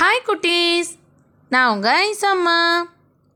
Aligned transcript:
Hi 0.00 0.26
குட்டீஸ். 0.26 0.88
நான் 1.48 1.74
உங்கள் 1.74 2.08
ஐசம்மா 2.08 2.82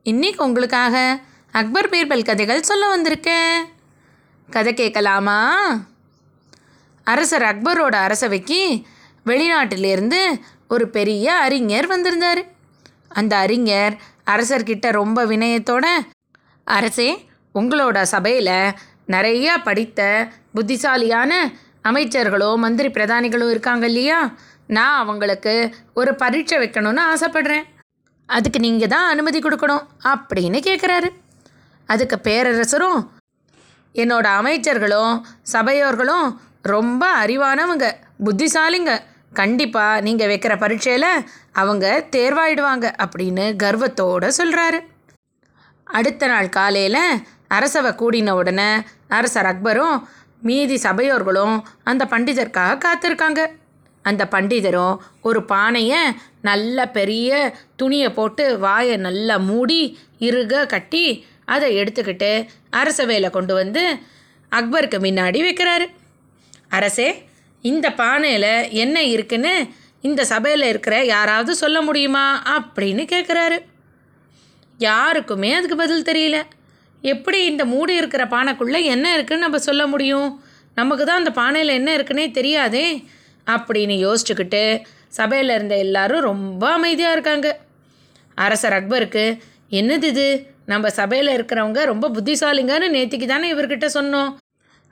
இன்னைக்கு 0.02 0.44
உங்களுக்காக 0.44 1.20
அக்பர் 1.52 1.88
பீர்பல் 1.88 2.24
கதைகள் 2.24 2.62
சொல்ல 2.62 2.96
வந்திருக்கேன். 2.96 3.58
கதை 4.50 4.74
கேட்கலாமா? 4.74 5.38
அரசர் 7.04 7.42
அக்பரோட 7.42 7.94
அரசவைக்கு 7.94 8.82
வெளிநாட்டிலேருந்து 9.26 10.40
ஒரு 10.68 10.88
பெரிய 10.88 11.34
அறிஞர் 11.34 11.86
வந்திருந்தார். 11.86 12.44
அந்த 13.08 13.36
அறிஞர் 13.36 14.00
அரசர்கிட்ட 14.26 14.90
ரொம்ப 14.90 15.26
வினயத்தோட 15.26 15.86
அரசே 16.64 17.28
உங்களோட 17.54 18.02
சபையில் 18.02 18.72
நிறையா 19.08 19.62
படித்த 19.64 20.28
புத்திசாலியான 20.54 21.52
அமைச்சர்களும் 21.84 22.56
மந்திரி 22.56 22.88
பிரதானிகளும் 22.88 23.50
இருக்காங்க 23.50 23.86
இல்லையா? 23.86 24.34
நான் 24.76 24.98
அவங்களுக்கு 25.02 25.54
ஒரு 26.00 26.10
பரீட்சை 26.22 26.56
வைக்கணும்னு 26.62 27.02
ஆசைப்படுறேன். 27.12 27.64
அதுக்கு 28.28 28.58
நீங்கள் 28.66 28.92
தான் 28.94 29.08
அனுமதி 29.12 29.38
கொடுக்கணும் 29.42 29.86
அப்படின்னு 30.12 30.58
கேட்குறாரு 30.68 31.08
அதுக்கு 31.88 32.16
பேரரசரும் 32.26 33.00
என்னோட 33.94 34.26
அமைச்சர்களும் 34.40 35.14
சபையோர்களும் 35.54 36.26
ரொம்ப 36.72 37.02
அறிவானவங்க 37.22 37.86
புத்திசாலிங்க. 38.26 38.92
கண்டிப்பாக 39.40 40.02
நீங்கள் 40.06 40.30
வைக்கிற 40.30 40.52
பரீட்சையில் 40.62 41.10
அவங்க 41.60 41.86
தேர்வாயிடுவாங்க 42.16 42.86
அப்படின்னு 43.04 43.44
கர்வத்தோடு 43.62 44.28
சொல்கிறாரு 44.38 44.80
அடுத்த 45.86 46.26
நாள் 46.32 46.48
காலையில் 46.56 47.02
அரசவை 47.56 47.90
கூடின 48.00 48.34
உடனே 48.40 48.70
அரசர் 49.18 49.48
அக்பரும் 49.52 49.96
மீதி 50.48 50.76
சபையோர்களும் 50.86 51.56
அந்த 51.90 52.02
பண்டிதருக்காக 52.12 52.80
காத்திருக்காங்க. 52.86 53.40
அந்த 54.02 54.28
பண்டிதரும் 54.30 54.96
ஒரு 55.22 55.44
பானையை 55.44 55.98
நல்ல 56.42 56.88
பெரிய 56.88 57.54
துணியை 57.76 58.08
போட்டு 58.08 58.58
வாயை 58.58 58.96
நல்லா 58.96 59.36
மூடி 59.36 59.98
இறுக 60.18 60.66
கட்டி 60.66 61.04
அதை 61.44 61.68
எடுத்துக்கிட்டு 61.76 62.46
அரசவையில் 62.70 63.30
கொண்டு 63.30 63.54
வந்து 63.54 63.82
அக்பருக்கு 64.52 64.98
முன்னாடி 64.98 65.40
வைக்கிறாரு. 65.46 65.86
அரசே 66.68 67.08
இந்த 67.62 67.90
பானையில் 67.90 68.70
என்ன 68.70 69.02
இருக்குன்னு 69.02 69.54
இந்த 70.02 70.24
சபையில் 70.24 70.62
இருக்கிற 70.62 71.04
யாராவது 71.04 71.54
சொல்ல 71.54 71.82
முடியுமா 71.82 72.26
அப்படின்னு 72.56 73.02
கேட்குறாரு 73.12 73.58
யாருக்குமே 74.78 75.52
அதுக்கு 75.54 75.76
பதில் 75.76 76.02
தெரியல. 76.02 76.42
எப்படி 77.02 77.44
இந்த 77.44 77.64
மூடி 77.64 77.94
இருக்கிற 77.96 78.24
பானைக்குள்ளே 78.24 78.82
என்ன 78.82 79.12
இருக்குன்னு 79.12 79.44
நம்ம 79.44 79.58
சொல்ல 79.58 79.86
முடியும்? 79.86 80.42
நமக்கு 80.74 81.04
தான் 81.04 81.24
அந்த 81.24 81.32
பானையில் 81.40 81.78
என்ன 81.78 81.96
இருக்குன்னே 81.96 82.30
தெரியாதே. 82.30 83.04
அப்படின்னு 83.54 83.96
யோசிச்சுக்கிட்டு 84.06 84.62
சபையில் 85.18 85.54
இருந்த 85.56 85.74
எல்லாரும் 85.84 86.26
ரொம்ப 86.30 86.64
அமைதியாக 86.76 87.16
இருக்காங்க. 87.16 87.48
அரசர் 88.38 88.76
அக்பருக்கு 88.78 89.24
என்னது 89.80 90.08
இது? 90.12 90.28
நம்ம 90.72 90.88
சபையில் 90.98 91.34
இருக்கிறவங்க 91.36 91.80
ரொம்ப 91.92 92.08
புத்திசாலிங்கன்னு 92.16 92.88
நேத்திக்கு 92.96 93.26
தானே 93.26 93.46
இவர்கிட்ட 93.54 93.86
சொன்னோம். 93.98 94.30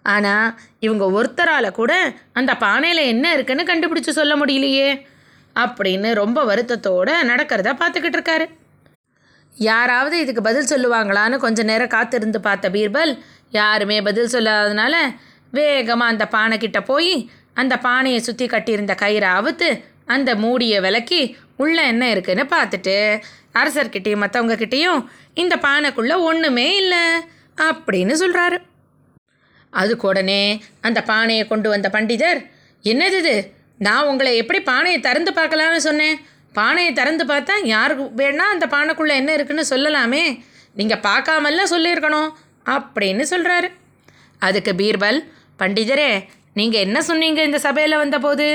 ஆனால் 0.05 0.49
இவங்க 0.87 1.05
ஒருத்தரால் 1.17 1.77
கூட 1.81 1.93
அந்த 2.33 2.53
பானையில் 2.65 3.11
என்ன 3.13 3.27
இருக்குன்னு 3.37 3.71
கண்டுபிடிச்சு 3.71 4.13
சொல்ல 4.21 4.35
முடியலையே 4.37 4.91
அப்படின்னு 5.57 6.09
ரொம்ப 6.23 6.39
வருத்தத்தோடு 6.45 7.15
நடக்கிறத 7.31 7.71
பார்த்துக்கிட்டு 7.81 8.19
இருக்காரு. 8.19 8.47
யாராவது 9.55 10.17
இதுக்கு 10.23 10.43
பதில் 10.49 10.71
சொல்லுவாங்களான்னு 10.73 11.37
கொஞ்ச 11.45 11.63
நேரம் 11.71 11.95
காத்திருந்து 11.95 12.39
பார்த்த 12.41 12.67
பீர்பல் 12.77 13.13
யாருமே 13.59 13.97
பதில் 14.09 14.33
சொல்லாததுனால 14.35 14.95
வேகமாக 15.53 16.13
அந்த 16.13 16.25
பானை 16.35 16.57
கிட்டே 16.59 16.81
போய் 16.81 17.13
அந்த 17.59 17.79
பானையை 17.79 18.21
சுற்றி 18.21 18.47
கட்டியிருந்த 18.47 18.95
கயிறை 18.95 19.29
அவுத்து 19.39 19.69
அந்த 20.07 20.35
மூடியை 20.37 20.81
விலக்கி 20.81 21.21
உள்ளே 21.57 21.87
என்ன 21.87 22.11
இருக்குன்னு 22.11 22.45
பார்த்துட்டு 22.45 22.97
அரசர்கிட்டையும் 23.55 24.23
மற்றவங்கக்கிட்டேயும் 24.25 25.01
இந்த 25.35 25.57
பானைக்குள்ளே 25.57 26.17
ஒன்றுமே 26.23 26.77
இல்லை 26.77 27.03
அப்படின்னு 27.59 28.15
சொல்கிறாரு 28.15 28.59
அதுக்கு 29.73 30.09
உடனே 30.09 30.43
அந்த 30.81 31.03
பானையை 31.03 31.47
கொண்டு 31.47 31.69
வந்த 31.69 31.89
பண்டிதர் 31.89 32.41
என்னது 32.85 33.19
இது? 33.19 33.35
நான் 33.79 34.07
உங்களை 34.07 34.37
எப்படி 34.37 34.61
பானையை 34.61 35.01
திறந்து 35.01 35.33
பார்க்கலான்னு 35.33 35.77
சொன்னேன்? 35.77 36.17
பானையை 36.55 36.93
திறந்து 36.93 37.25
பார்த்தா 37.25 37.55
யாருக்கு 37.65 38.05
வேணா 38.23 38.45
அந்த 38.55 38.67
பானைக்குள்ளே 38.67 39.15
என்ன 39.15 39.31
இருக்குன்னு 39.33 39.65
சொல்லலாமே. 39.71 40.23
நீங்கள் 40.75 40.99
பார்க்காமல்லாம் 40.99 41.73
சொல்லியிருக்கணும் 41.75 42.31
அப்படின்னு 42.67 43.25
சொல்கிறாரு 43.31 43.69
அதுக்கு 44.43 44.73
பீர்பல் 44.73 45.19
பண்டிதரே 45.59 46.11
நீங்கள் 46.59 46.85
என்ன 46.87 46.99
சொன்னீங்க 47.09 47.41
இந்த 47.49 47.59
சபையில் 47.67 48.01
வந்தபோது? 48.03 48.47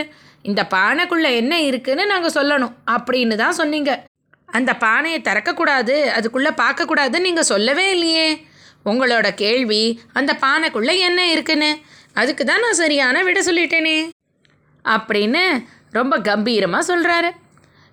இந்த 0.49 0.61
பானைக்குள்ளே 0.75 1.29
என்ன 1.41 1.53
இருக்குன்னு 1.69 2.05
நாங்கள் 2.13 2.35
சொல்லணும் 2.37 2.73
அப்படின்னு 2.95 3.35
தான் 3.43 3.59
சொன்னீங்க. 3.59 3.91
அந்த 4.57 4.71
பானையை 4.85 5.19
திறக்கக்கூடாது 5.27 5.95
அதுக்குள்ளே 6.17 6.51
பார்க்கக்கூடாதுன்னு 6.63 7.27
நீங்கள் 7.27 7.49
சொல்லவே 7.51 7.85
இல்லையே. 7.95 8.27
உங்களோட 8.91 9.27
கேள்வி 9.43 9.83
அந்த 10.19 10.31
பானைக்குள்ளே 10.45 10.95
என்ன 11.09 11.19
இருக்குன்னு? 11.33 11.71
அதுக்கு 12.21 12.43
தான் 12.49 12.63
நான் 12.65 12.81
சரியான 12.83 13.23
விட 13.27 13.39
சொல்லிட்டேனே. 13.49 13.97
அப்படின்னு 14.85 15.43
ரொம்ப 15.99 16.13
கம்பீரமாக 16.29 16.89
சொல்கிறாரு 16.91 17.29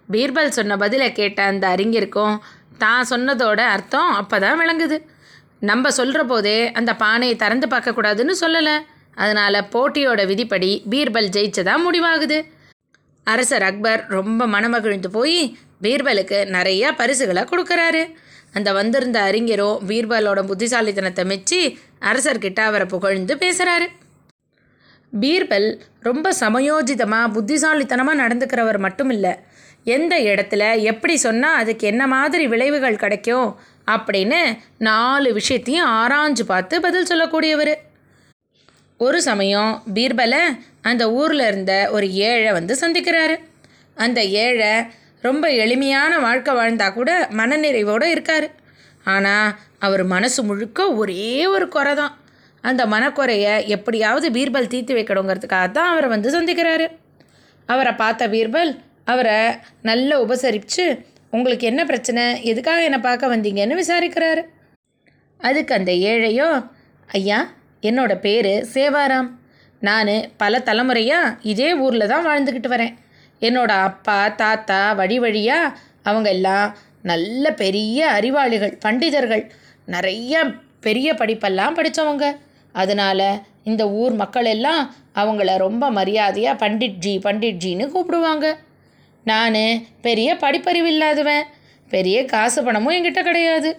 பீர்பல் 0.08 0.56
சொன்ன 0.58 0.76
பதிலை 0.82 1.08
கேட்ட 1.18 1.40
அந்த 1.50 1.64
அறிஞருக்கும் 1.74 2.36
தான் 2.84 3.08
சொன்னதோட 3.12 3.60
அர்த்தம் 3.74 4.10
அப்போ 4.20 4.36
தான் 4.44 4.58
விளங்குது. 4.60 4.96
நம்ம 5.70 5.90
சொல்கிற 5.98 6.20
போதே 6.32 6.58
அந்த 6.78 6.90
பானையை 7.02 7.34
திறந்து 7.42 7.66
பார்க்கக்கூடாதுன்னு 7.72 8.34
சொல்லலை. 8.44 8.76
அதனால் 9.22 9.68
போட்டியோட 9.74 10.20
விதிப்படி 10.30 10.70
பீர்பல் 10.92 11.32
ஜெயிச்சதா 11.36 11.74
முடிவாகுது. 11.86 12.38
அரசர் 13.26 13.64
அக்பர் 13.68 14.02
ரொம்ப 14.16 14.46
மனமகிழ்ந்து 14.54 15.08
போய் 15.16 15.40
பீர்பலுக்கு 15.84 16.38
நிறையா 16.56 16.88
பரிசுகளை 17.00 17.42
கொடுக்குறாரு. 17.50 18.02
அந்த 18.56 18.70
வந்திருந்த 18.72 19.18
அறிஞரும் 19.28 19.80
பீர்பலோட 19.88 20.40
புத்திசாலித்தனத்தை 20.46 21.24
மெச்சி 21.32 21.60
அரசர்கிட்ட 22.10 22.60
அவரை 22.68 22.86
புகழ்ந்து 22.86 23.34
பேசுகிறாரு 23.42 23.86
பீர்பல் 25.12 25.68
ரொம்ப 26.02 26.26
சமயோஜிதமாக 26.40 27.32
புத்திசாலித்தனமாக 27.36 28.20
நடந்துக்கிறவர் 28.22 28.78
மட்டும் 28.78 29.10
இல்லை 29.14 29.32
எந்த 29.94 30.14
இடத்துல 30.30 30.62
எப்படி 30.82 31.14
சொன்னால் 31.16 31.58
அதுக்கு 31.60 31.84
என்ன 31.86 32.02
மாதிரி 32.06 32.44
விளைவுகள் 32.46 33.02
கிடைக்கும் 33.04 33.48
அப்படின்னு 33.86 34.40
நாலு 34.88 35.28
விஷயத்தையும் 35.32 35.88
ஆராய்ஞ்சு 36.00 36.44
பார்த்து 36.52 36.74
பதில் 36.80 37.08
சொல்லக்கூடியவர். 37.10 37.72
ஒரு 39.00 39.18
சமயம் 39.28 39.72
பீர்பலை 39.96 40.40
அந்த 40.88 41.04
ஊரில் 41.18 41.44
இருந்த 41.50 41.74
ஒரு 41.96 42.06
ஏழை 42.28 42.50
வந்து 42.56 42.74
சந்திக்கிறாரு. 42.82 43.36
அந்த 43.96 44.20
ஏழை 44.42 44.72
ரொம்ப 45.26 45.44
எளிமையான 45.62 46.12
வாழ்க்கை 46.24 46.52
வாழ்ந்தா 46.58 46.86
கூட 46.92 47.10
மனநிறைவோடு 47.38 48.06
இருக்கார். 48.14 48.46
ஆனால் 49.04 49.54
அவர் 49.86 50.02
மனசு 50.14 50.40
முழுக்க 50.48 50.88
ஒரே 51.02 51.28
ஒரு 51.54 51.66
குறை 51.68 51.92
தான் 52.00 52.14
அந்த 52.64 52.82
மனக்குறையை 52.86 53.54
எப்படியாவது 53.76 54.26
பீர்பல் 54.36 54.70
தீர்த்து 54.72 54.96
வைக்கணுங்கிறதுக்காக 54.98 55.68
தான் 55.78 55.90
அவரை 55.92 56.08
வந்து 56.14 56.30
சந்திக்கிறாரு. 56.36 56.86
அவரை 57.68 57.92
பார்த்த 58.02 58.28
பீர்பல் 58.34 58.72
அவரை 59.12 59.38
நல்ல 59.90 60.10
உபசரித்து 60.24 60.84
உங்களுக்கு 61.36 61.64
என்ன 61.70 61.82
பிரச்சனை? 61.90 62.24
எதுக்காக 62.50 62.82
என்னை 62.88 63.00
பார்க்க 63.08 63.32
வந்தீங்கன்னு 63.34 63.80
விசாரிக்கிறாரு. 63.82 64.42
அதுக்கு 65.40 65.74
அந்த 65.78 65.92
ஏழையோ 66.10 66.50
ஐயா 67.08 67.40
என்னோட 67.82 68.12
பேர் 68.24 68.52
சேவாராம். 68.74 69.28
நான் 69.88 70.14
பல 70.36 70.58
தலைமுறையாக 70.58 71.36
இதே 71.52 71.68
ஊரில் 71.74 72.10
தான் 72.12 72.26
வாழ்ந்துக்கிட்டு 72.26 72.70
வரேன். 72.74 72.94
என்னோட 73.40 73.72
அப்பா 73.88 74.28
தாத்தா 74.28 74.80
வழி 74.92 75.18
வழியாக 75.18 75.76
அவங்க 76.02 76.28
எல்லாம் 76.28 76.66
நல்ல 77.02 77.52
பெரிய 77.62 78.08
அறிவாளிகள் 78.16 78.74
பண்டிதர்கள். 78.84 79.44
நிறைய 79.86 80.42
பெரிய 80.80 81.12
படிப்பெல்லாம் 81.12 81.76
படித்தவங்க 81.78 82.24
அதனால் 82.72 83.28
இந்த 83.62 83.82
ஊர் 84.00 84.12
மக்கள் 84.12 84.44
எல்லாம் 84.44 84.82
அவங்கள 85.14 85.56
ரொம்ப 85.56 85.84
மரியாதையாக 85.90 86.60
பண்டிட்ஜி 86.62 87.14
பண்டிட்ஜின்னு 87.26 87.86
கூப்பிடுவாங்க. 87.94 88.46
நான் 89.24 89.62
பெரிய 90.06 90.28
படிப்பறிவு 90.34 90.90
இல்லாதவன். 90.94 91.44
பெரிய 91.90 92.24
காசு 92.24 92.60
பணமும் 92.64 92.94
என்கிட்ட 92.96 93.22
கிடையாது. 93.22 93.70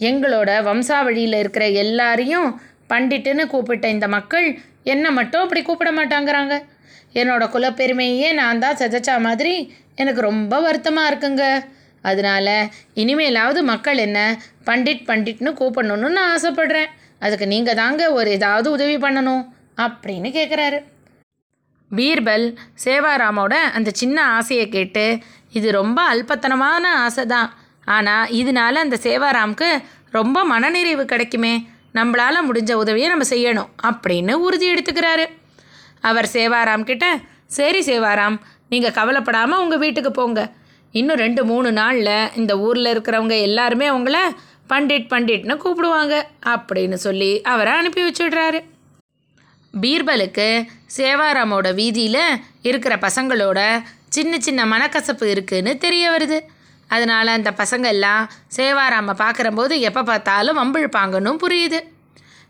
எங்களோட 0.00 0.50
வம்சாவழியில் 0.62 1.38
இருக்கிற 1.42 1.64
எல்லாரையும் 1.84 2.48
பண்டிட்டுன்னு 2.92 3.44
கூப்பிட்ட 3.52 3.86
இந்த 3.94 4.06
மக்கள் 4.16 4.46
என்னை 4.92 5.10
மட்டும் 5.18 5.44
அப்படி 5.44 5.60
கூப்பிட 5.68 5.90
மாட்டாங்கிறாங்க? 5.98 6.54
என்னோட 7.20 7.44
குலப்பெருமையே 7.54 8.28
நான் 8.40 8.62
தான் 8.64 8.78
சிதைச்சா 8.80 9.14
மாதிரி 9.26 9.54
எனக்கு 10.02 10.20
ரொம்ப 10.30 10.60
வருத்தமாக 10.66 11.10
இருக்குங்க. 11.10 11.44
அதனால 12.04 12.46
இனிமேலாவது 13.02 13.60
மக்கள் 13.72 13.98
என்ன 14.06 14.18
பண்டிட் 14.68 15.02
பண்டிட்னு 15.08 15.50
கூப்பிடணுன்னு 15.60 16.16
நான் 16.18 16.32
ஆசைப்படுறேன். 16.36 16.90
அதுக்கு 17.24 17.46
நீங்கள் 17.54 17.78
தாங்க 17.82 18.02
ஒரு 18.18 18.28
ஏதாவது 18.38 18.68
உதவி 18.76 18.96
பண்ணணும் 19.04 19.42
அப்படின்னு 19.84 20.28
கேட்குறாரு 20.38 20.78
பீர்பல் 21.90 22.46
சேவாராமோட 22.84 23.54
அந்த 23.76 23.90
சின்ன 24.00 24.16
ஆசையை 24.36 24.66
கேட்டு 24.68 25.04
இது 25.58 25.68
ரொம்ப 25.80 25.98
அல்பத்தனமான 26.12 26.84
ஆசை 27.04 27.24
தான் 27.34 27.48
ஆனால் 27.94 28.30
இதனால 28.40 28.80
அந்த 28.84 28.96
சேவாராமுக்கு 29.06 29.68
ரொம்ப 30.18 30.38
மனநிறைவு 30.52 31.04
கிடைக்குமே. 31.04 31.54
நம்மளால் 31.98 32.46
முடிஞ்ச 32.48 32.72
உதவியை 32.82 33.08
நம்ம 33.12 33.24
செய்யணும் 33.34 33.70
அப்படின்னு 33.88 34.32
உறுதி 34.46 34.66
எடுத்துக்கிறாரு. 34.74 35.26
அவர் 36.08 36.28
சேவாராம் 36.32 36.88
கிட்ட 36.90 37.06
சரி 37.58 37.80
சேவாராம் 37.86 38.36
நீங்கள் 38.72 38.96
கவலைப்படாமல் 38.98 39.62
உங்கள் 39.62 39.82
வீட்டுக்கு 39.84 40.10
போங்க. 40.10 40.40
இன்னும் 40.98 41.20
ரெண்டு 41.24 41.42
மூணு 41.50 41.68
நாளில் 41.80 42.30
இந்த 42.40 42.52
ஊரில் 42.66 42.90
இருக்கிறவங்க 42.92 43.36
எல்லாருமே 43.48 43.86
அவங்கள 43.90 44.18
பண்டிட் 44.72 45.10
பண்டிட்னு 45.12 45.54
கூப்பிடுவாங்க 45.62 46.14
அப்படின்னு 46.52 46.98
சொல்லி 47.06 47.30
அவரை 47.52 47.72
அனுப்பி 47.78 48.02
வச்சுடுறாரு. 48.06 48.60
பீர்பலுக்கு 49.82 50.48
சேவாராமோட 50.96 51.68
வீதியில் 51.80 52.22
இருக்கிற 52.68 52.94
பசங்களோட 53.06 53.60
சின்ன 54.16 54.38
சின்ன 54.46 54.60
மனக்கசப்பு 54.72 55.26
இருக்குதுன்னு 55.34 55.72
தெரிய 55.84 56.04
வருது. 56.14 56.38
அதனால் 56.90 57.36
அந்த 57.38 57.50
பசங்க 57.60 57.86
எல்லாம் 57.86 58.22
சேவாராமை 58.56 59.14
பார்க்குறம்போது 59.22 59.74
எப்போ 59.80 60.02
பார்த்தாலும் 60.02 60.58
வம்பிழுப்பாங்கன்னு 60.60 61.32
புரியுது. 61.44 61.80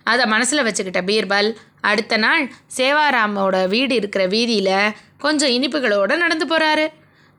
அதை 0.07 0.25
மனசில் 0.27 0.67
வச்சுக்கிட்ட 0.67 1.01
பீர்பல் 1.05 1.49
அடுத்த 1.81 2.15
நாள் 2.17 2.45
சேவாராமோட 2.77 3.57
வீடு 3.69 3.95
இருக்கிற 3.95 4.23
வீதியில் 4.27 4.95
கொஞ்சம் 5.19 5.55
இனிப்புகளோடு 5.57 6.15
நடந்து 6.17 6.47
போகிறாரு 6.47 6.87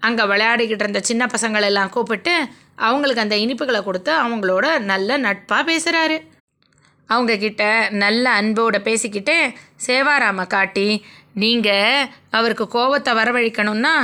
அங்கே 0.01 0.23
விளையாடிக்கிட்டு 0.25 0.83
இருந்த 0.83 1.01
சின்ன 1.01 1.23
பசங்களெல்லாம் 1.25 1.89
கூப்பிட்டு 1.89 2.33
அவங்களுக்கு 2.85 3.23
அந்த 3.23 3.35
இனிப்புகளை 3.35 3.81
கொடுத்து 3.83 4.11
அவங்களோட 4.23 4.65
நல்ல 4.83 5.17
நட்பாக 5.17 5.63
பேசுகிறாரு 5.63 6.17
அவங்கக்கிட்ட 7.09 7.63
நல்ல 7.95 8.25
அன்போடு 8.31 8.79
பேசிக்கிட்டு 8.81 9.35
சேவாராம 9.85 10.45
காட்டி 10.47 10.87
நீங்கள் 11.33 12.07
அவருக்கு 12.29 12.65
கோபத்தை 12.67 13.11
வரவழைக்கணும்னா 13.13 13.95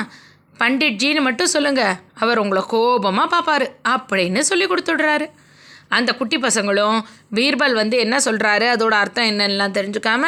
பண்டிட்ஜின்னு 0.60 1.22
மட்டும் 1.22 1.54
சொல்லுங்கள் 1.56 1.98
அவர் 2.14 2.38
உங்களை 2.38 2.64
கோபமாக 2.68 3.28
பார்ப்பாரு 3.34 3.68
அப்படின்னு 3.96 4.40
சொல்லி 4.40 4.66
கொடுத்துடுறாரு. 4.66 5.28
அந்த 5.90 6.14
குட்டி 6.14 6.38
பசங்களும் 6.38 6.98
பீர்பல் 7.36 7.74
வந்து 7.74 7.98
என்ன 7.98 8.18
சொல்கிறாரு 8.18 8.66
அதோட 8.76 8.94
அர்த்தம் 9.02 9.30
என்னென்னலாம் 9.32 9.76
தெரிஞ்சுக்காம 9.78 10.24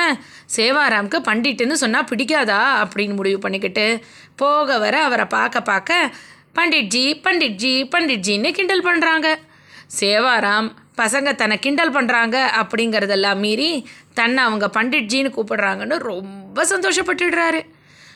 சேவாராம்க்கு 0.56 1.18
பண்டிட்டுன்னு 1.30 1.72
சொன்னால் 1.72 2.08
பிடிக்காதா? 2.12 2.60
அப்படின்னு 2.84 3.14
முடிவு 3.14 3.40
பண்ணிக்கிட்டு 3.40 4.04
போக 4.36 4.78
வர 4.78 5.04
அவரை 5.04 5.26
பார்க்க 5.26 5.62
பார்க்க 5.62 6.12
பண்டிட்ஜி 6.56 7.22
பண்டிட்ஜி 7.26 7.74
பண்டிட்ஜின்னு 7.96 8.52
கிண்டல் 8.52 8.88
பண்ணுறாங்க 8.88 9.28
சேவாராம் 10.00 10.70
பசங்க 10.98 11.36
தன்னை 11.36 11.60
கிண்டல் 11.60 11.94
பண்ணுறாங்க 11.94 12.38
அப்படிங்கிறதெல்லாம் 12.62 13.38
மீறி 13.38 13.88
தன்னை 14.14 14.44
அவங்க 14.44 14.68
பண்டிட்ஜின்னு 14.68 15.36
கூப்பிடுறாங்கன்னு 15.36 15.98
ரொம்ப 15.98 16.66
சந்தோஷப்பட்டுடுறாரு. 16.66 17.62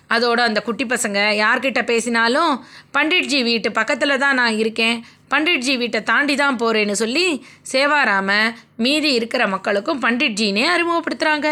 அதோட 0.09 0.39
அந்த 0.47 0.59
குட்டி 0.61 0.85
பசங்க 0.85 1.19
யார்கிட்ட 1.41 1.81
பேசினாலும் 1.91 2.53
பண்டிட்ஜி 2.95 3.39
வீட்டு 3.49 3.69
பக்கத்தில் 3.71 4.21
தான் 4.23 4.39
நான் 4.41 4.57
இருக்கேன். 4.61 4.97
பண்டிட்ஜி 5.33 5.73
வீட்டை 5.81 5.99
தாண்டி 6.09 6.33
தான் 6.41 6.59
போகிறேன்னு 6.61 6.95
சொல்லி 7.03 7.27
சேவாராம 7.71 8.31
மீதி 8.85 9.11
இருக்கிற 9.19 9.43
மக்களுக்கும் 9.47 10.01
பண்டிட்ஜினே 10.05 10.65
அறிமுகப்படுத்துகிறாங்க 10.73 11.49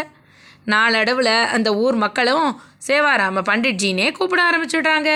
நாளடைவில் 0.72 1.34
அந்த 1.56 1.68
ஊர் 1.84 1.96
மக்களும் 2.04 2.48
சேவாராம 2.88 3.42
பண்டிட்ஜினே 3.50 4.06
கூப்பிட 4.18 4.42
ஆரம்பிச்சுடுறாங்க. 4.50 5.10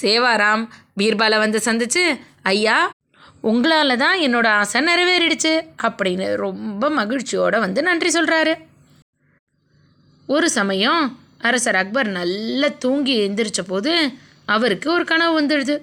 சேவாராம் 0.00 0.64
பீர்பாலை 0.98 1.38
வந்து 1.38 1.60
சந்திச்சு 1.68 2.04
ஐயா 2.54 2.78
உங்களால் 3.50 4.00
தான் 4.02 4.18
என்னோடய 4.26 4.58
ஆசை 4.62 4.80
நிறைவேறிடுச்சு 4.88 5.52
அப்படின்னு 5.86 6.26
ரொம்ப 6.36 6.90
மகிழ்ச்சியோடு 6.98 7.58
வந்து 7.60 7.80
நன்றி 7.82 8.10
சொல்கிறாரு 8.18 8.52
ஒரு 10.28 10.48
சமயம் 10.58 11.04
அரசர் 11.40 11.74
அக்பர் 11.74 12.08
நல்லா 12.08 12.68
தூங்கி 12.78 13.28
எந்திரிச்ச 13.28 13.60
போது 13.66 14.12
அவருக்கு 14.46 14.92
ஒரு 14.92 15.04
கனவு 15.04 15.42
வந்துடுது. 15.42 15.80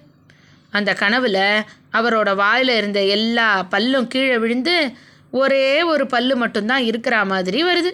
அந்த 0.71 0.93
கனவில் 0.93 1.65
அவரோட 1.93 2.35
வாயில் 2.35 2.77
இருந்த 2.77 3.03
எல்லா 3.03 3.67
பல்லும் 3.71 4.07
கீழே 4.07 4.37
விழுந்து 4.37 4.91
ஒரே 5.31 5.83
ஒரு 5.83 6.07
பல்லு 6.07 6.35
மட்டும்தான் 6.35 6.83
இருக்கிற 6.83 7.25
மாதிரி 7.25 7.63
வருது. 7.63 7.93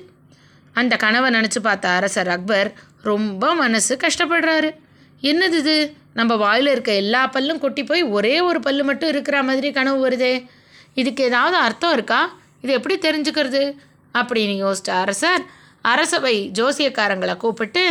அந்த 0.73 0.95
கனவை 0.95 1.31
நினச்சி 1.31 1.59
பார்த்த 1.61 1.89
அரசர் 1.89 2.27
அக்பர் 2.27 2.73
ரொம்ப 3.01 3.55
மனசு 3.55 3.97
கஷ்டப்படுறாரு. 3.97 4.75
என்னது 5.21 5.51
இது? 5.51 5.93
நம்ம 6.13 6.35
வாயில் 6.35 6.67
இருக்க 6.67 6.93
எல்லா 6.93 7.29
பல்லும் 7.29 7.59
கொட்டி 7.59 7.83
போய் 7.83 8.03
ஒரே 8.03 8.41
ஒரு 8.41 8.59
பல்லு 8.59 8.83
மட்டும் 8.83 9.09
இருக்கிற 9.09 9.43
மாதிரி 9.43 9.71
கனவு 9.71 10.09
வருதே. 10.09 10.45
இதுக்கு 10.93 11.23
ஏதாவது 11.23 11.57
அர்த்தம் 11.57 11.93
இருக்கா? 11.93 12.37
இது 12.61 12.73
எப்படி 12.73 12.97
தெரிஞ்சுக்கிறது? 12.97 13.75
அப்படின்னு 14.13 14.73
யோசிச்ச 14.73 14.89
அரசர் 14.89 15.61
அரசவை 15.91 16.51
ஜோசியக்காரங்களை 16.59 17.37
கூப்பிட்டு 17.37 17.83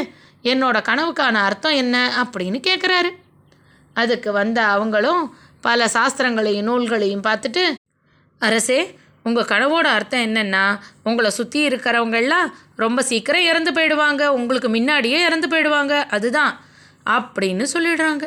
என்னோட 0.43 0.79
கனவுக்கான 0.89 1.35
அர்த்தம் 1.49 1.73
என்ன? 1.73 1.97
அப்படின்னு 2.23 2.59
கேட்குறாரு 2.69 3.11
அதுக்கு 3.95 4.33
வந்த 4.33 4.59
அவங்களும் 4.65 5.23
பல 5.61 5.85
சாஸ்திரங்களையும் 5.85 6.69
நூல்களையும் 6.69 7.23
பார்த்துட்டு 7.23 7.63
அரசே 8.39 8.99
உங்கள் 9.23 9.45
கனவோட 9.45 9.89
அர்த்தம் 9.97 10.21
என்னென்னா 10.21 10.81
உங்களை 11.05 11.31
சுற்றி 11.31 11.69
இருக்கிறவங்கெல்லாம் 11.69 12.47
ரொம்ப 12.77 13.03
சீக்கிரம் 13.03 13.43
இறந்து 13.43 13.73
போயிடுவாங்க. 13.73 14.27
உங்களுக்கு 14.27 14.69
முன்னாடியே 14.69 15.21
இறந்து 15.21 15.49
போயிடுவாங்க. 15.49 16.05
அதுதான் 16.09 16.61
அப்படின்னு 17.07 17.67
சொல்லிடுறாங்க. 17.73 18.25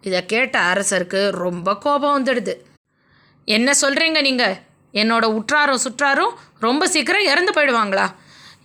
இதை 0.00 0.26
கேட்ட 0.26 0.60
அரசருக்கு 0.72 1.30
ரொம்ப 1.30 1.78
கோபம் 1.78 2.24
வந்துடுது. 2.24 2.54
என்ன 3.44 3.72
சொல்கிறீங்க 3.80 4.20
நீங்கள் 4.20 4.56
என்னோட 4.92 5.24
உற்றாரும் 5.38 5.84
சுற்றாரும் 5.86 6.34
ரொம்ப 6.60 6.88
சீக்கிரம் 6.88 7.28
இறந்து 7.32 7.52
போயிடுவாங்களா? 7.52 8.06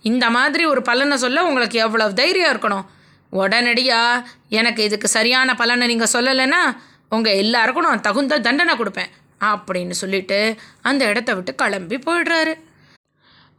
இந்த 0.02 0.30
மாதிரி 0.30 0.64
ஒரு 0.64 0.82
பலனை 0.82 1.16
சொல்ல 1.16 1.44
உங்களுக்கு 1.44 1.78
எவ்வளவு 1.78 2.18
தைரியம் 2.20 2.52
இருக்கணும்? 2.52 2.86
உடனடியாக 3.32 4.26
எனக்கு 4.48 4.82
இதுக்கு 4.84 5.08
சரியான 5.08 5.54
பலனை 5.54 5.86
நீங்கள் 5.88 6.12
சொல்லலைன்னா 6.12 6.60
உங்கள் 7.08 7.38
எல்லாருக்கும் 7.42 7.88
நான் 7.88 8.06
தகுந்த 8.06 8.38
தண்டனை 8.46 8.74
கொடுப்பேன் 8.76 9.10
அப்படின்னு 9.40 9.94
சொல்லிட்டு 10.02 10.38
அந்த 10.82 11.02
இடத்த 11.10 11.34
விட்டு 11.34 11.54
கிளம்பி 11.54 11.96
போயிடுறாரு. 12.06 12.54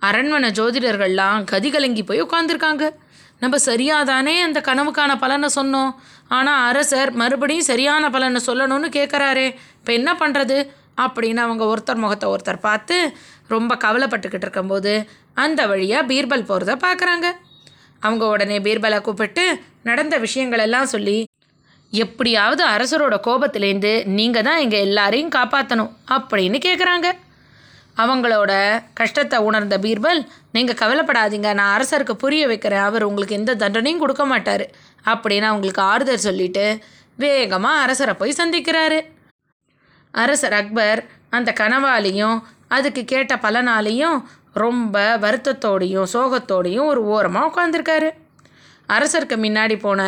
அரண்மனை 0.01 0.49
ஜோதிடர்கள்லாம் 0.49 1.43
கதி 1.43 1.69
கலங்கி 1.69 2.03
போய் 2.03 2.25
உட்காந்துருக்காங்க 2.25 2.85
நம்ம 3.39 3.55
சரியாதானே 3.65 4.35
அந்த 4.45 4.59
கனவுக்கான 4.67 5.11
பலனை 5.19 5.49
சொன்னோம்? 5.55 5.91
ஆனால் 6.27 6.63
அரசர் 6.69 7.11
மறுபடியும் 7.11 7.69
சரியான 7.71 8.09
பலனை 8.09 8.41
சொல்லணும்னு 8.47 8.89
கேட்குறாரே 8.97 9.47
இப்போ 9.79 9.91
என்ன 9.93 10.13
பண்ணுறது 10.13 10.57
அப்படின்னு 11.03 11.41
அவங்க 11.45 11.63
ஒருத்தர் 11.71 12.03
முகத்தை 12.03 12.27
ஒருத்தர் 12.33 12.65
பார்த்து 12.67 12.95
ரொம்ப 13.53 13.77
கவலைப்பட்டுக்கிட்டு 13.83 14.47
இருக்கும்போது 14.47 14.93
அந்த 15.43 15.61
வழியாக 15.71 16.07
பீர்பல் 16.11 16.49
போகிறத 16.49 16.75
பார்க்குறாங்க. 16.85 17.27
அவங்க 18.05 18.23
உடனே 18.33 18.57
பீர்பலை 18.67 18.99
கூப்பிட்டு 19.07 19.45
நடந்த 19.89 20.15
விஷயங்களெல்லாம் 20.25 20.91
சொல்லி 20.93 21.17
எப்படியாவது 21.93 22.63
அரசரோட 22.73 23.15
கோபத்திலேருந்து 23.27 23.93
நீங்கள் 24.17 24.45
தான் 24.47 24.61
எங்கள் 24.63 24.85
எல்லாரையும் 24.87 25.33
காப்பாற்றணும் 25.37 25.93
அப்படின்னு 26.15 26.59
கேட்குறாங்க 26.67 27.07
அவங்களோட 28.03 28.51
கஷ்டத்தை 28.99 29.37
உணர்ந்த 29.47 29.75
பீர்பல் 29.85 30.21
நீங்கள் 30.55 30.79
கவலைப்படாதீங்க 30.81 31.49
நான் 31.59 31.73
அரசருக்கு 31.77 32.15
புரிய 32.23 32.43
வைக்கிறேன். 32.51 32.85
அவர் 32.89 33.07
உங்களுக்கு 33.07 33.37
எந்த 33.39 33.55
தண்டனையும் 33.63 34.03
கொடுக்க 34.03 34.25
மாட்டார் 34.31 34.65
அப்படின்னு 35.05 35.47
அவங்களுக்கு 35.51 35.81
ஆறுதல் 35.91 36.25
சொல்லிட்டு 36.27 36.65
வேகமாக 37.23 37.81
அரசரை 37.85 38.13
போய் 38.21 38.39
சந்திக்கிறாரு. 38.41 38.99
அரசர் 40.13 40.53
அக்பர் 40.53 41.01
அந்த 41.29 41.53
கனவாலையும் 41.59 42.37
அதுக்கு 42.67 43.05
கேட்ட 43.05 43.35
பலனாலையும் 43.35 44.17
ரொம்ப 44.53 45.17
வருத்தத்தோடையும் 45.17 46.09
சோகத்தோடையும் 46.13 46.85
ஒரு 46.85 47.01
ஓரமாக 47.03 47.49
உட்காந்துருக்காரு 47.49 48.09
அரசருக்கு 48.89 49.35
முன்னாடி 49.37 49.79
போன 49.79 50.01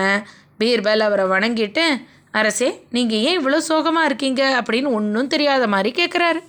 பீர்பல் 0.59 0.99
அவரை 0.99 1.25
வணங்கிட்டு 1.25 1.83
அரசே 2.31 2.69
நீங்கள் 2.89 3.19
ஏன் 3.19 3.37
இவ்வளோ 3.39 3.57
சோகமாக 3.57 4.05
இருக்கீங்க? 4.05 4.41
அப்படின்னு 4.59 4.89
ஒன்றும் 4.91 5.27
தெரியாத 5.27 5.67
மாதிரி 5.67 5.91
கேட்குறாரு 5.99 6.41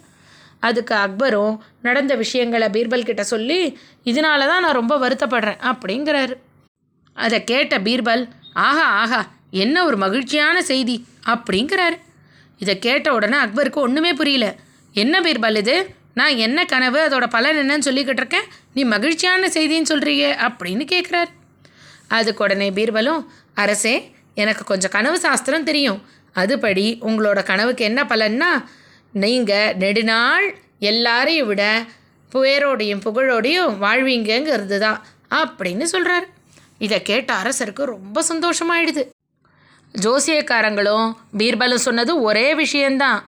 அதுக்கு 0.61 0.95
அக்பரும் 0.95 1.55
நடந்த 1.81 2.15
விஷயங்களை 2.15 2.69
பீர்பல் 2.69 3.09
கிட்ட 3.09 3.23
சொல்லி 3.25 3.79
இதனால 4.05 4.47
தான் 4.47 4.63
நான் 4.65 4.79
ரொம்ப 4.81 4.97
வருத்தப்படுறேன் 4.99 5.61
அப்படிங்கிறாரு. 5.71 6.35
அதை 7.17 7.45
கேட்ட 7.45 7.79
பீர்பல் 7.79 8.23
ஆஹா 8.67 8.87
ஆஹா 9.03 9.21
என்ன 9.51 9.85
ஒரு 9.85 9.97
மகிழ்ச்சியான 9.97 10.63
செய்தி 10.63 10.97
அப்படிங்கிறாரு. 11.27 11.97
இதை 12.63 12.75
கேட்ட 12.87 13.09
உடனே 13.17 13.37
அக்பருக்கு 13.45 13.79
ஒன்றுமே 13.87 14.13
புரியல. 14.21 14.47
என்ன 15.03 15.15
பீர்பால் 15.21 15.59
இது? 15.63 15.77
நான் 16.19 16.35
என்ன 16.47 16.65
கனவு? 16.73 16.99
அதோட 17.09 17.27
பலன் 17.35 17.59
என்னன்னு 17.61 17.87
சொல்லிக்கிட்டு 17.89 18.23
இருக்கேன். 18.23 18.49
நீ 18.75 18.83
மகிழ்ச்சியான 18.95 19.49
செய்தின்னு 19.57 19.91
சொல்கிறீங்க 19.93 20.27
அப்படின்னு 20.49 20.85
கேட்குறாரு 20.93 21.31
அதுக்கு 22.19 22.45
உடனே 22.45 22.69
பீர்பலும் 22.71 23.23
அரசே 23.63 23.95
எனக்கு 24.43 24.65
கொஞ்சம் 24.65 24.95
கனவு 24.97 25.19
சாஸ்திரம் 25.25 25.69
தெரியும். 25.71 26.01
அதுபடி 26.35 26.87
உங்களோட 27.09 27.41
கனவுக்கு 27.51 27.83
என்ன 27.85 28.01
பலன்னா 28.13 28.51
நீங்கள் 29.23 29.75
நெடுநாள் 29.83 30.47
எல்லாரையும் 30.91 31.51
விட 31.51 31.65
புயரோடையும் 32.33 33.03
புகழோடையும் 33.07 33.75
வாழ்வீங்கிறது 33.85 34.79
தான் 34.85 35.01
அப்படின்னு 35.41 35.87
சொல்கிறார் 35.95 36.27
இதை 36.87 36.99
கேட்ட 37.11 37.31
அரசருக்கு 37.43 37.91
ரொம்ப 37.95 38.19
சந்தோஷமாயிடுது. 38.31 39.03
ஜோசியக்காரங்களும் 40.01 41.13
பீர்பலும் 41.39 41.85
சொன்னது 41.87 42.23
ஒரே 42.23 42.55
விஷயந்தான். 42.55 43.23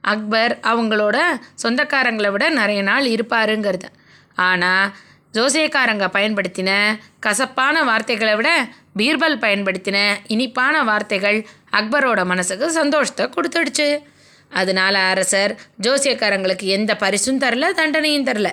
அக்பர் 0.00 0.58
அவங்களோட 0.62 1.16
சொந்தக்காரங்களை 1.62 2.30
விட 2.30 2.48
நிறைய 2.48 2.82
நாள் 2.82 3.06
இருப்பாருங்கிறது. 3.06 3.88
ஆனால் 4.34 4.94
ஜோசியக்காரங்க 5.32 6.06
பயன்படுத்தின 6.12 6.98
கசப்பான 7.20 7.82
வார்த்தைகளை 7.82 8.34
விட 8.34 8.68
பீர்பல் 8.96 9.38
பயன்படுத்தின 9.38 10.14
இனிப்பான 10.26 10.82
வார்த்தைகள் 10.82 11.46
அக்பரோட 11.72 12.24
மனசுக்கு 12.24 12.70
சந்தோஷத்தை 12.70 13.26
கொடுத்துடுச்சு. 13.26 14.02
அதனால 14.50 14.98
அரசர் 14.98 15.60
ஜோசியக்காரங்களுக்கு 15.82 16.62
எந்த 16.62 16.96
பரிசும் 16.96 17.40
தரல 17.40 17.64
தண்டனையும் 17.76 18.26
தரல. 18.26 18.50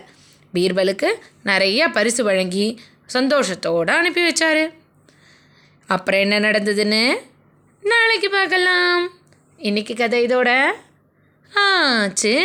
பீர்பலுக்கு 0.54 1.10
நிறைய 1.44 1.88
பரிசு 1.88 2.24
வழங்கி 2.24 2.82
சந்தோஷத்தோடு 3.14 3.90
அனுப்பி 3.90 4.28
வச்சார். 4.28 4.74
அப்புறம் 5.88 6.20
என்ன 6.20 6.40
நடந்ததுன்னு? 6.40 7.16
நாளைக்கு 7.94 8.30
பார்க்கலாம். 8.30 9.10
இன்னைக்கு 9.58 9.94
கதை 9.96 10.26
இதோட 10.26 10.72
ஆச்சு. 11.54 12.36